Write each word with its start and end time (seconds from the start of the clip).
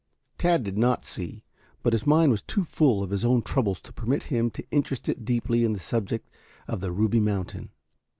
Tad 0.39 0.63
did 0.63 0.79
not 0.79 1.05
see, 1.05 1.43
but 1.83 1.93
his 1.93 2.07
mind 2.07 2.31
was 2.31 2.41
too 2.41 2.63
full 2.63 3.03
of 3.03 3.11
his 3.11 3.23
own 3.23 3.43
troubles 3.43 3.79
to 3.81 3.93
permit 3.93 4.23
him 4.33 4.49
to 4.49 4.65
interest 4.71 5.07
it 5.07 5.23
deeply 5.25 5.63
in 5.63 5.73
the 5.73 5.79
subject 5.79 6.27
of 6.67 6.79
the 6.81 6.91
Ruby 6.91 7.19
Mountain. 7.19 7.69